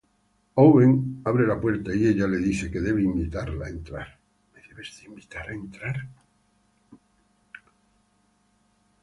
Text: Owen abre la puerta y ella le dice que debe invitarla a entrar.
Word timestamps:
Owen 0.55 1.21
abre 1.25 1.45
la 1.45 1.61
puerta 1.61 1.93
y 1.93 2.07
ella 2.07 2.25
le 2.27 2.37
dice 2.37 2.71
que 2.71 2.79
debe 2.79 3.03
invitarla 3.03 3.67
a 3.67 3.69
entrar. 3.69 4.19